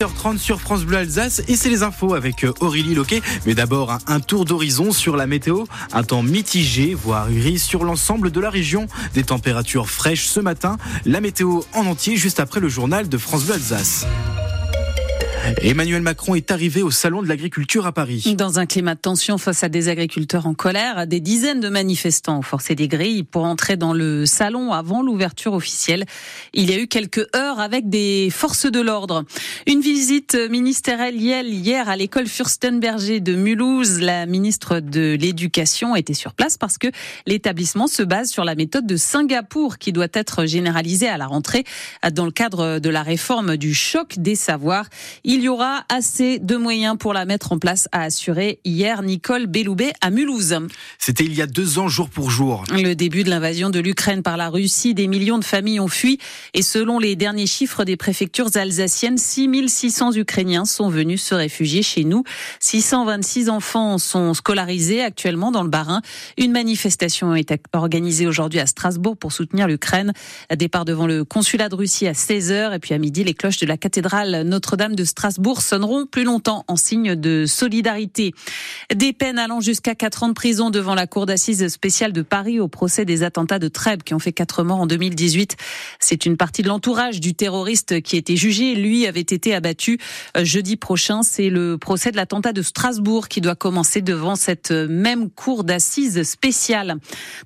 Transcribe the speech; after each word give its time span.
h 0.00 0.14
30 0.14 0.38
sur 0.38 0.60
France 0.60 0.84
Bleu 0.84 0.98
Alsace 0.98 1.42
et 1.48 1.56
c'est 1.56 1.70
les 1.70 1.82
infos 1.82 2.14
avec 2.14 2.44
euh, 2.44 2.52
Aurélie 2.60 2.94
Loquet. 2.94 3.20
Mais 3.46 3.56
d'abord 3.56 3.98
un 4.06 4.20
tour 4.20 4.44
d'horizon 4.44 4.92
sur 4.92 5.16
la 5.16 5.26
météo. 5.26 5.64
Un 5.92 6.04
temps 6.04 6.22
mitigé, 6.22 6.94
voire 6.94 7.28
gris 7.32 7.58
sur 7.58 7.82
l'ensemble 7.82 8.30
de 8.30 8.38
la 8.38 8.48
région. 8.48 8.86
Des 9.14 9.24
températures 9.24 9.90
fraîches 9.90 10.28
ce 10.28 10.38
matin. 10.38 10.76
La 11.04 11.20
météo 11.20 11.62
en 11.74 11.84
entier 11.86 12.16
juste 12.16 12.38
après 12.38 12.60
le 12.60 12.68
journal 12.68 13.08
de 13.08 13.18
France 13.18 13.46
Bleu 13.46 13.54
Alsace. 13.54 14.06
Emmanuel 15.62 16.02
Macron 16.02 16.34
est 16.34 16.50
arrivé 16.50 16.82
au 16.82 16.90
Salon 16.90 17.20
de 17.20 17.28
l'agriculture 17.28 17.86
à 17.86 17.92
Paris. 17.92 18.34
Dans 18.36 18.58
un 18.60 18.66
climat 18.66 18.94
de 18.94 19.00
tension 19.00 19.38
face 19.38 19.64
à 19.64 19.68
des 19.68 19.88
agriculteurs 19.88 20.46
en 20.46 20.54
colère, 20.54 21.06
des 21.06 21.20
dizaines 21.20 21.60
de 21.60 21.68
manifestants 21.68 22.38
ont 22.38 22.42
forcé 22.42 22.74
des 22.74 22.86
grilles 22.86 23.24
pour 23.24 23.44
entrer 23.44 23.76
dans 23.76 23.92
le 23.92 24.24
salon 24.24 24.72
avant 24.72 25.02
l'ouverture 25.02 25.54
officielle. 25.54 26.04
Il 26.52 26.70
y 26.70 26.74
a 26.74 26.78
eu 26.78 26.86
quelques 26.86 27.26
heures 27.34 27.58
avec 27.58 27.88
des 27.88 28.28
forces 28.30 28.66
de 28.66 28.80
l'ordre. 28.80 29.24
Une 29.66 29.80
visite 29.80 30.36
ministérielle 30.48 31.16
hier 31.52 31.88
à 31.88 31.96
l'école 31.96 32.26
Furstenberger 32.26 33.20
de 33.20 33.34
Mulhouse. 33.34 34.00
La 34.00 34.26
ministre 34.26 34.80
de 34.80 35.16
l'Éducation 35.20 35.96
était 35.96 36.14
sur 36.14 36.34
place 36.34 36.56
parce 36.56 36.78
que 36.78 36.88
l'établissement 37.26 37.88
se 37.88 38.02
base 38.02 38.30
sur 38.30 38.44
la 38.44 38.54
méthode 38.54 38.86
de 38.86 38.96
Singapour 38.96 39.78
qui 39.78 39.92
doit 39.92 40.06
être 40.12 40.46
généralisée 40.46 41.08
à 41.08 41.16
la 41.16 41.26
rentrée 41.26 41.64
dans 42.12 42.26
le 42.26 42.32
cadre 42.32 42.78
de 42.78 42.90
la 42.90 43.02
réforme 43.02 43.56
du 43.56 43.74
choc 43.74 44.18
des 44.18 44.36
savoirs. 44.36 44.86
Aura 45.48 45.84
assez 45.88 46.38
de 46.38 46.56
moyens 46.56 46.96
pour 46.98 47.12
la 47.12 47.24
mettre 47.24 47.52
en 47.52 47.58
place, 47.58 47.88
a 47.92 48.02
assuré 48.02 48.60
hier 48.64 49.02
Nicole 49.02 49.46
Belloubet 49.46 49.92
à 50.00 50.10
Mulhouse. 50.10 50.58
C'était 50.98 51.24
il 51.24 51.34
y 51.34 51.42
a 51.42 51.46
deux 51.46 51.78
ans, 51.78 51.88
jour 51.88 52.08
pour 52.08 52.30
jour. 52.30 52.64
Le 52.70 52.94
début 52.94 53.24
de 53.24 53.30
l'invasion 53.30 53.70
de 53.70 53.78
l'Ukraine 53.78 54.22
par 54.22 54.36
la 54.36 54.48
Russie, 54.48 54.94
des 54.94 55.06
millions 55.06 55.38
de 55.38 55.44
familles 55.44 55.80
ont 55.80 55.88
fui 55.88 56.18
et 56.54 56.62
selon 56.62 56.98
les 56.98 57.16
derniers 57.16 57.46
chiffres 57.46 57.84
des 57.84 57.96
préfectures 57.96 58.56
alsaciennes, 58.56 59.18
6600 59.18 60.16
Ukrainiens 60.16 60.64
sont 60.64 60.88
venus 60.88 61.22
se 61.22 61.34
réfugier 61.34 61.82
chez 61.82 62.04
nous. 62.04 62.24
626 62.60 63.48
enfants 63.48 63.98
sont 63.98 64.34
scolarisés 64.34 65.02
actuellement 65.02 65.50
dans 65.50 65.62
le 65.62 65.70
Bas-Rhin. 65.70 66.02
Une 66.36 66.52
manifestation 66.52 67.34
est 67.34 67.54
organisée 67.72 68.26
aujourd'hui 68.26 68.60
à 68.60 68.66
Strasbourg 68.66 69.16
pour 69.16 69.32
soutenir 69.32 69.66
l'Ukraine. 69.66 70.12
Départ 70.56 70.84
devant 70.84 71.06
le 71.06 71.24
consulat 71.24 71.68
de 71.68 71.74
Russie 71.74 72.06
à 72.06 72.12
16h 72.12 72.74
et 72.74 72.78
puis 72.78 72.94
à 72.94 72.98
midi, 72.98 73.24
les 73.24 73.34
cloches 73.34 73.58
de 73.58 73.66
la 73.66 73.76
cathédrale 73.76 74.42
Notre-Dame 74.42 74.94
de 74.94 75.04
Strasbourg 75.04 75.27
Strasbourg 75.28 75.60
sonneront 75.60 76.06
plus 76.06 76.24
longtemps 76.24 76.64
en 76.68 76.76
signe 76.76 77.14
de 77.14 77.44
solidarité. 77.44 78.32
Des 78.94 79.12
peines 79.12 79.38
allant 79.38 79.60
jusqu'à 79.60 79.94
4 79.94 80.22
ans 80.22 80.28
de 80.28 80.32
prison 80.32 80.70
devant 80.70 80.94
la 80.94 81.06
cour 81.06 81.26
d'assises 81.26 81.68
spéciale 81.68 82.14
de 82.14 82.22
Paris 82.22 82.60
au 82.60 82.68
procès 82.68 83.04
des 83.04 83.22
attentats 83.22 83.58
de 83.58 83.68
Trèbes 83.68 84.02
qui 84.02 84.14
ont 84.14 84.18
fait 84.18 84.32
4 84.32 84.62
morts 84.62 84.80
en 84.80 84.86
2018. 84.86 85.56
C'est 86.00 86.24
une 86.24 86.38
partie 86.38 86.62
de 86.62 86.68
l'entourage 86.68 87.20
du 87.20 87.34
terroriste 87.34 88.00
qui 88.00 88.16
était 88.16 88.36
jugé. 88.36 88.74
Lui 88.74 89.06
avait 89.06 89.20
été 89.20 89.54
abattu 89.54 89.98
euh, 90.34 90.46
jeudi 90.46 90.76
prochain. 90.76 91.22
C'est 91.22 91.50
le 91.50 91.76
procès 91.76 92.10
de 92.10 92.16
l'attentat 92.16 92.54
de 92.54 92.62
Strasbourg 92.62 93.28
qui 93.28 93.42
doit 93.42 93.54
commencer 93.54 94.00
devant 94.00 94.34
cette 94.34 94.70
même 94.70 95.28
cour 95.28 95.62
d'assises 95.62 96.22
spéciale. 96.22 96.96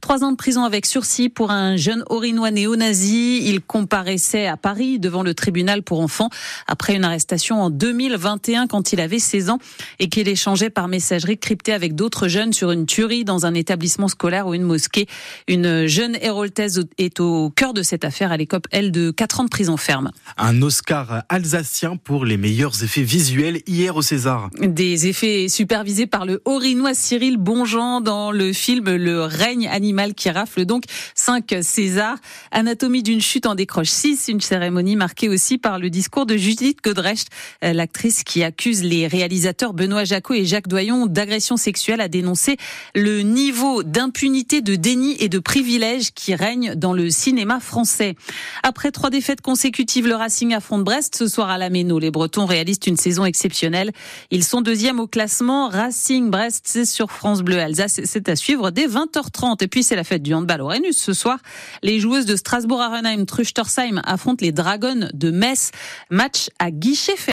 Trois 0.01 0.23
ans 0.23 0.31
de 0.31 0.37
prison 0.37 0.63
avec 0.63 0.87
sursis 0.87 1.31
pour 1.31 1.51
un 1.51 1.77
jeune 1.77 2.05
orinois 2.11 2.53
néo-nazi. 2.53 3.43
Il 3.43 3.61
comparaissait 3.61 4.47
à 4.47 4.57
Paris 4.57 5.01
devant 5.01 5.25
le 5.25 5.35
tribunal 5.35 5.83
pour 5.83 5.99
enfants 5.99 6.31
après 6.69 6.95
une 6.95 7.03
arrestation 7.03 7.61
en 7.61 7.72
2021 7.73 8.67
quand 8.67 8.93
il 8.93 9.01
avait 9.01 9.19
16 9.19 9.51
ans 9.51 9.59
et 9.99 10.09
qu'il 10.09 10.29
échangeait 10.29 10.71
par 10.71 10.89
messagerie 10.89 11.39
cryptée 11.39 11.73
avec 11.73 11.95
d'autres 11.95 12.29
jeunes 12.29 12.53
sur 12.53 12.71
une 12.71 12.87
tuerie 12.87 13.25
dans 13.25 13.47
un 13.47 13.55
établissement 13.55 14.09
scolaire 14.09 14.47
ou 14.47 14.55
une 14.55 14.63
mosquée. 14.63 15.07
Une 15.49 15.87
jeune 15.87 16.17
héroltaise 16.21 16.85
est 16.99 17.21
au 17.21 17.51
cœur 17.51 17.75
de 17.75 17.83
cette 17.83 18.05
affaire. 18.05 18.33
Elle 18.33 18.41
écope, 18.41 18.67
elle, 18.71 18.93
de 18.93 19.11
4 19.11 19.41
ans 19.41 19.45
de 19.45 19.49
prison 19.49 19.77
ferme. 19.77 20.11
Un 20.37 20.63
Oscar 20.63 21.25
alsacien 21.29 21.97
pour 21.97 22.25
les 22.25 22.37
meilleurs 22.37 22.83
effets 22.83 23.03
visuels 23.03 23.63
hier 23.67 23.97
au 23.97 24.03
César. 24.03 24.51
Des 24.61 25.07
effets 25.07 25.49
supervisés 25.49 26.07
par 26.07 26.27
le 26.27 26.43
Haut-Rhinois 26.45 26.95
Cyril 26.95 27.37
Bonjean 27.37 28.01
dans 28.01 28.33
le 28.33 28.53
film 28.53 28.95
Le 28.95 29.25
règne 29.25 29.69
animal 29.69 30.15
qui 30.15 30.31
rafle 30.31 30.65
donc 30.65 30.85
5 31.15 31.57
Césars. 31.63 32.19
Anatomie 32.51 33.03
d'une 33.03 33.21
chute 33.21 33.47
en 33.47 33.55
décroche 33.55 33.89
6, 33.89 34.29
une 34.29 34.41
cérémonie 34.41 34.97
marquée 34.97 35.29
aussi 35.29 35.59
par 35.59 35.79
le 35.79 35.91
discours 35.91 36.27
de 36.27 36.37
Judith 36.37 36.79
Godrecht, 36.83 37.29
l'actrice 37.63 38.25
qui 38.25 38.43
accuse 38.43 38.83
les 38.83 39.07
réalisateurs 39.07 39.73
Benoît 39.73 40.05
Jacot 40.05 40.35
et 40.35 40.45
Jacques 40.45 40.69
Doyon 40.69 41.07
d'agression 41.07 41.57
sexuelle 41.57 42.01
a 42.01 42.09
dénoncé 42.09 42.57
le 42.95 43.23
niveau 43.23 43.83
d'impunité, 43.83 44.61
de 44.61 44.75
déni 44.75 45.17
et 45.21 45.29
de 45.29 45.39
privilège 45.39 46.13
qui 46.13 46.35
règne 46.35 46.75
dans 46.75 46.93
le 46.93 47.11
cinéma 47.11 47.61
français. 47.61 48.17
Après 48.63 48.91
trois 48.91 49.11
défaites 49.11 49.41
consécutives, 49.41 50.07
le 50.07 50.15
Racing 50.15 50.55
affronte 50.55 50.85
Brest 50.85 51.17
ce 51.17 51.29
soir 51.29 51.51
à 51.51 51.59
la 51.59 51.71
Méno. 51.71 51.99
Les 51.99 52.11
Bretons 52.11 52.47
réalisent 52.47 52.81
une 52.87 52.97
saison 52.97 53.25
exceptionnelle. 53.25 53.93
Ils 54.31 54.45
sont 54.45 54.61
deuxièmes 54.61 55.01
au 55.01 55.07
classement. 55.07 55.69
Racing 55.69 56.31
Brest, 56.31 56.85
sur 56.85 57.11
France 57.11 57.43
Bleu 57.43 57.59
Alsace. 57.59 58.01
C'est 58.05 58.29
à 58.29 58.37
suivre 58.37 58.71
dès 58.71 58.87
20h30. 58.87 59.63
Et 59.63 59.69
puis 59.69 59.83
c'est 59.83 59.97
la 59.97 60.05
fête 60.05 60.23
du 60.23 60.35
handball 60.35 60.63
au 60.63 60.69
Rhenus 60.69 60.97
ce 60.97 61.13
soir. 61.13 61.39
Les 61.83 62.01
joueuses 62.01 62.27
de 62.27 62.37
Strasbourg-Arenheim, 62.37 63.27
Truchtersheim 63.27 64.01
affrontent 64.05 64.45
les 64.45 64.53
Dragons 64.53 65.09
de 65.13 65.31
Metz. 65.31 65.71
Match 66.11 66.49
à 66.59 66.71
guichet 66.71 67.17
fermé. 67.17 67.31